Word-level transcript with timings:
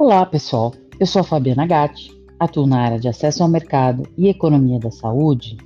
Olá, 0.00 0.24
pessoal. 0.24 0.72
Eu 0.98 1.04
sou 1.04 1.20
a 1.20 1.22
Fabiana 1.22 1.66
Gatti, 1.66 2.10
atuo 2.38 2.66
na 2.66 2.80
área 2.80 2.98
de 2.98 3.06
acesso 3.06 3.42
ao 3.42 3.50
mercado 3.50 4.08
e 4.16 4.28
economia 4.28 4.78
da 4.78 4.90
saúde, 4.90 5.58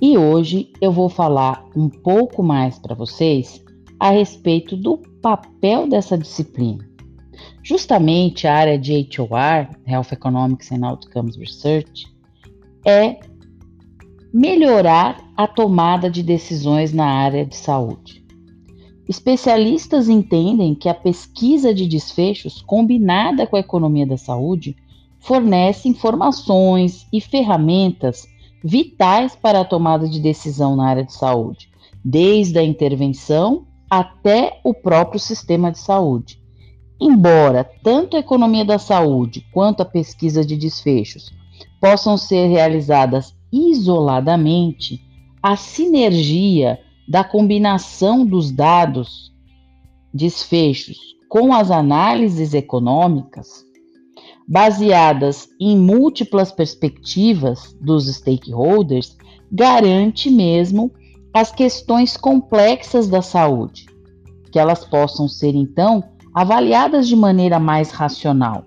e 0.00 0.16
hoje 0.16 0.72
eu 0.80 0.90
vou 0.90 1.10
falar 1.10 1.66
um 1.76 1.86
pouco 1.86 2.42
mais 2.42 2.78
para 2.78 2.94
vocês 2.94 3.62
a 4.00 4.12
respeito 4.12 4.78
do 4.78 4.96
papel 5.20 5.86
dessa 5.86 6.16
disciplina. 6.16 6.88
Justamente 7.62 8.46
a 8.46 8.54
área 8.54 8.78
de 8.78 8.94
HOR, 8.94 9.68
Health 9.86 10.12
Economics 10.12 10.72
and 10.72 10.86
Outcomes 10.86 11.36
Research, 11.36 12.06
é 12.86 13.20
melhorar 14.32 15.22
a 15.36 15.46
tomada 15.46 16.08
de 16.08 16.22
decisões 16.22 16.94
na 16.94 17.04
área 17.04 17.44
de 17.44 17.56
saúde. 17.56 18.19
Especialistas 19.10 20.08
entendem 20.08 20.72
que 20.72 20.88
a 20.88 20.94
pesquisa 20.94 21.74
de 21.74 21.84
desfechos 21.84 22.62
combinada 22.62 23.44
com 23.44 23.56
a 23.56 23.58
economia 23.58 24.06
da 24.06 24.16
saúde 24.16 24.76
fornece 25.18 25.88
informações 25.88 27.08
e 27.12 27.20
ferramentas 27.20 28.28
vitais 28.62 29.34
para 29.34 29.62
a 29.62 29.64
tomada 29.64 30.08
de 30.08 30.20
decisão 30.20 30.76
na 30.76 30.86
área 30.86 31.02
de 31.02 31.12
saúde, 31.12 31.68
desde 32.04 32.60
a 32.60 32.62
intervenção 32.62 33.66
até 33.90 34.60
o 34.62 34.72
próprio 34.72 35.18
sistema 35.18 35.72
de 35.72 35.80
saúde. 35.80 36.40
Embora 37.00 37.68
tanto 37.82 38.16
a 38.16 38.20
economia 38.20 38.64
da 38.64 38.78
saúde 38.78 39.44
quanto 39.52 39.80
a 39.80 39.84
pesquisa 39.84 40.44
de 40.44 40.56
desfechos 40.56 41.32
possam 41.80 42.16
ser 42.16 42.46
realizadas 42.46 43.34
isoladamente, 43.52 45.02
a 45.42 45.56
sinergia 45.56 46.78
da 47.10 47.24
combinação 47.24 48.24
dos 48.24 48.52
dados, 48.52 49.32
desfechos 50.14 51.16
com 51.28 51.52
as 51.52 51.68
análises 51.68 52.54
econômicas, 52.54 53.64
baseadas 54.46 55.48
em 55.60 55.76
múltiplas 55.76 56.52
perspectivas 56.52 57.76
dos 57.80 58.06
stakeholders, 58.06 59.16
garante 59.50 60.30
mesmo 60.30 60.92
as 61.34 61.50
questões 61.50 62.16
complexas 62.16 63.08
da 63.08 63.22
saúde, 63.22 63.86
que 64.52 64.58
elas 64.60 64.84
possam 64.84 65.26
ser 65.26 65.56
então 65.56 66.04
avaliadas 66.32 67.08
de 67.08 67.16
maneira 67.16 67.58
mais 67.58 67.90
racional. 67.90 68.66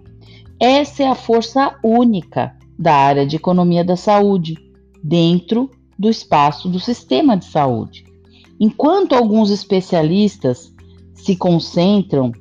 Essa 0.59 1.03
é 1.03 1.07
a 1.07 1.15
força 1.15 1.79
única 1.81 2.57
da 2.77 2.93
área 2.93 3.25
de 3.25 3.37
economia 3.37 3.85
da 3.85 3.95
saúde, 3.95 4.57
dentro 5.01 5.71
do 5.97 6.09
espaço 6.09 6.67
do 6.67 6.79
sistema 6.79 7.37
de 7.37 7.45
saúde. 7.45 8.11
Enquanto 8.65 9.11
alguns 9.11 9.49
especialistas 9.49 10.73
se 11.13 11.35
concentram 11.35 12.31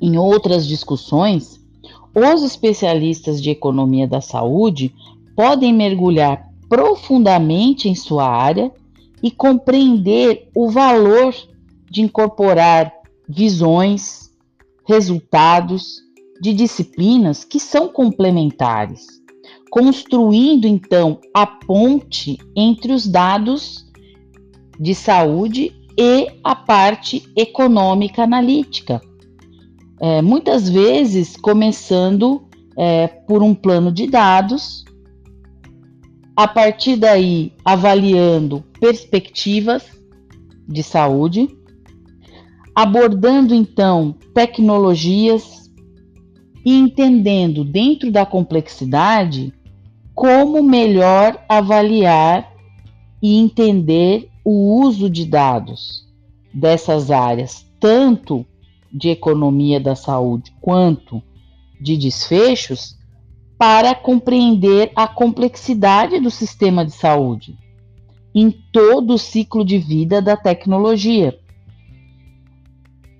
em 0.00 0.18
outras 0.18 0.66
discussões, 0.66 1.60
os 2.12 2.42
especialistas 2.42 3.40
de 3.40 3.48
economia 3.48 4.08
da 4.08 4.20
saúde 4.20 4.92
podem 5.36 5.72
mergulhar 5.72 6.50
profundamente 6.68 7.88
em 7.88 7.94
sua 7.94 8.26
área 8.26 8.72
e 9.22 9.30
compreender 9.30 10.48
o 10.52 10.68
valor 10.68 11.32
de 11.88 12.02
incorporar 12.02 12.92
visões, 13.28 14.32
resultados 14.84 16.02
de 16.42 16.52
disciplinas 16.52 17.44
que 17.44 17.60
são 17.60 17.86
complementares, 17.86 19.06
construindo 19.70 20.66
então 20.66 21.20
a 21.32 21.46
ponte 21.46 22.36
entre 22.56 22.92
os 22.92 23.06
dados 23.06 23.88
de 24.80 24.94
saúde 24.94 25.72
e 25.96 26.26
a 26.42 26.54
parte 26.54 27.22
econômica 27.36 28.22
analítica. 28.22 29.02
É, 30.00 30.22
muitas 30.22 30.66
vezes 30.66 31.36
começando 31.36 32.48
é, 32.78 33.06
por 33.06 33.42
um 33.42 33.54
plano 33.54 33.92
de 33.92 34.06
dados, 34.06 34.82
a 36.34 36.48
partir 36.48 36.96
daí 36.96 37.52
avaliando 37.62 38.64
perspectivas 38.80 39.84
de 40.66 40.82
saúde, 40.82 41.46
abordando 42.74 43.54
então 43.54 44.16
tecnologias 44.34 45.70
e 46.64 46.74
entendendo 46.74 47.62
dentro 47.62 48.10
da 48.10 48.24
complexidade 48.24 49.52
como 50.14 50.62
melhor 50.62 51.44
avaliar 51.46 52.49
e 53.22 53.36
entender 53.38 54.30
o 54.44 54.82
uso 54.82 55.10
de 55.10 55.24
dados 55.26 56.06
dessas 56.52 57.10
áreas, 57.10 57.66
tanto 57.78 58.46
de 58.92 59.10
economia 59.10 59.78
da 59.78 59.94
saúde 59.94 60.52
quanto 60.60 61.22
de 61.80 61.96
desfechos, 61.96 62.98
para 63.58 63.94
compreender 63.94 64.90
a 64.96 65.06
complexidade 65.06 66.18
do 66.18 66.30
sistema 66.30 66.84
de 66.84 66.92
saúde 66.92 67.58
em 68.34 68.50
todo 68.50 69.14
o 69.14 69.18
ciclo 69.18 69.64
de 69.64 69.78
vida 69.78 70.22
da 70.22 70.36
tecnologia. 70.36 71.38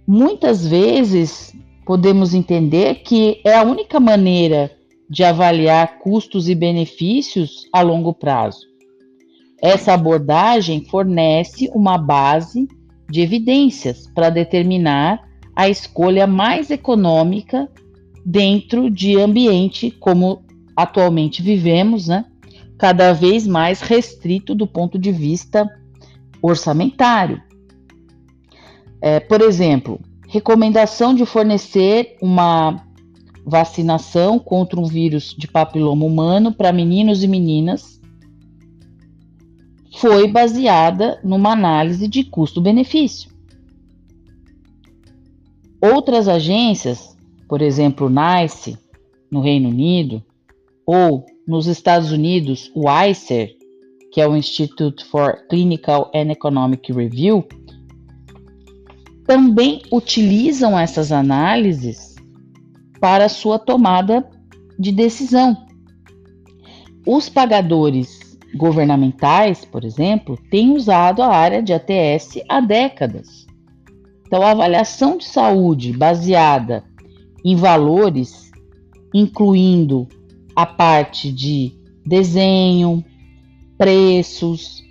Muitas 0.06 0.66
vezes 0.66 1.54
podemos 1.84 2.32
entender 2.32 3.02
que 3.02 3.40
é 3.44 3.54
a 3.54 3.62
única 3.62 3.98
maneira 3.98 4.70
de 5.08 5.24
avaliar 5.24 5.98
custos 5.98 6.48
e 6.48 6.54
benefícios 6.54 7.68
a 7.72 7.82
longo 7.82 8.14
prazo. 8.14 8.69
Essa 9.62 9.92
abordagem 9.92 10.84
fornece 10.84 11.70
uma 11.74 11.98
base 11.98 12.66
de 13.10 13.20
evidências 13.20 14.06
para 14.14 14.30
determinar 14.30 15.20
a 15.54 15.68
escolha 15.68 16.26
mais 16.26 16.70
econômica 16.70 17.68
dentro 18.24 18.90
de 18.90 19.18
ambiente 19.20 19.90
como 19.90 20.42
atualmente 20.74 21.42
vivemos, 21.42 22.08
né? 22.08 22.24
Cada 22.78 23.12
vez 23.12 23.46
mais 23.46 23.82
restrito 23.82 24.54
do 24.54 24.66
ponto 24.66 24.98
de 24.98 25.12
vista 25.12 25.68
orçamentário. 26.40 27.42
É, 29.02 29.20
por 29.20 29.42
exemplo, 29.42 30.00
recomendação 30.26 31.14
de 31.14 31.26
fornecer 31.26 32.16
uma 32.22 32.82
vacinação 33.44 34.38
contra 34.38 34.80
um 34.80 34.84
vírus 34.84 35.34
de 35.36 35.46
papiloma 35.46 36.06
humano 36.06 36.52
para 36.52 36.72
meninos 36.72 37.22
e 37.22 37.28
meninas 37.28 37.99
foi 39.96 40.28
baseada 40.28 41.18
numa 41.24 41.52
análise 41.52 42.06
de 42.06 42.24
custo-benefício. 42.24 43.30
Outras 45.80 46.28
agências, 46.28 47.16
por 47.48 47.62
exemplo, 47.62 48.06
o 48.06 48.10
NICE, 48.10 48.78
no 49.30 49.40
Reino 49.40 49.68
Unido, 49.68 50.22
ou 50.86 51.24
nos 51.46 51.66
Estados 51.66 52.12
Unidos, 52.12 52.70
o 52.74 52.84
ICER, 52.90 53.56
que 54.12 54.20
é 54.20 54.28
o 54.28 54.36
Institute 54.36 55.04
for 55.04 55.46
Clinical 55.48 56.10
and 56.14 56.30
Economic 56.30 56.92
Review, 56.92 57.46
também 59.26 59.82
utilizam 59.92 60.78
essas 60.78 61.12
análises 61.12 62.16
para 63.00 63.28
sua 63.28 63.58
tomada 63.58 64.28
de 64.78 64.92
decisão. 64.92 65.56
Os 67.06 67.28
pagadores 67.28 68.29
governamentais, 68.54 69.64
por 69.64 69.84
exemplo, 69.84 70.38
têm 70.50 70.72
usado 70.72 71.22
a 71.22 71.28
área 71.28 71.62
de 71.62 71.72
ATS 71.72 72.40
há 72.48 72.60
décadas. 72.60 73.46
Então, 74.26 74.42
a 74.42 74.50
avaliação 74.50 75.16
de 75.16 75.24
saúde 75.24 75.92
baseada 75.92 76.84
em 77.44 77.56
valores, 77.56 78.50
incluindo 79.14 80.06
a 80.54 80.66
parte 80.66 81.32
de 81.32 81.72
desenho, 82.04 83.04
preços, 83.76 84.82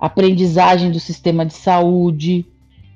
aprendizagem 0.00 0.90
do 0.90 0.98
sistema 0.98 1.44
de 1.44 1.54
saúde, 1.54 2.46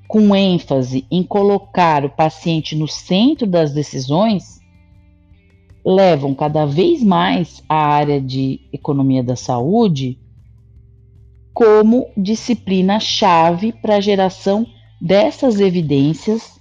com 0.07 0.35
ênfase 0.35 1.05
em 1.11 1.21
colocar 1.21 2.03
o 2.05 2.09
paciente 2.09 2.75
no 2.75 2.87
centro 2.87 3.45
das 3.45 3.73
decisões, 3.73 4.59
levam 5.87 6.35
cada 6.35 6.65
vez 6.65 7.01
mais 7.01 7.63
a 7.69 7.77
área 7.77 8.19
de 8.19 8.59
economia 8.73 9.23
da 9.23 9.37
saúde 9.37 10.19
como 11.53 12.09
disciplina-chave 12.17 13.71
para 13.71 13.95
a 13.95 14.01
geração 14.01 14.67
dessas 15.01 15.61
evidências 15.61 16.59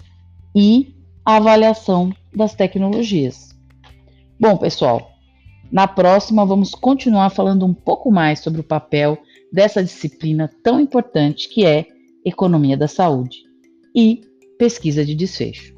e 0.55 0.95
avaliação 1.25 2.13
das 2.33 2.55
tecnologias. 2.55 3.49
Bom, 4.39 4.57
pessoal, 4.57 5.11
na 5.73 5.89
próxima 5.89 6.47
vamos 6.47 6.71
continuar 6.71 7.31
falando 7.31 7.67
um 7.67 7.75
pouco 7.75 8.13
mais 8.13 8.39
sobre 8.39 8.61
o 8.61 8.65
papel 8.65 9.19
dessa 9.53 9.83
disciplina 9.83 10.49
tão 10.63 10.79
importante 10.79 11.49
que 11.49 11.67
é 11.67 11.85
economia 12.25 12.77
da 12.77 12.87
saúde 12.87 13.39
e 13.93 14.21
pesquisa 14.57 15.05
de 15.05 15.17
desfecho. 15.17 15.75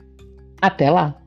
Até 0.60 0.90
lá! 0.90 1.18